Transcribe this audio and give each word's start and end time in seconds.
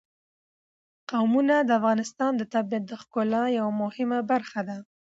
قومونه 1.11 1.55
د 1.63 1.69
افغانستان 1.79 2.31
د 2.37 2.43
طبیعت 2.53 2.83
د 2.87 2.93
ښکلا 3.01 3.43
یوه 3.57 3.73
مهمه 3.81 4.19
برخه 4.31 4.61
ده. 4.67 4.77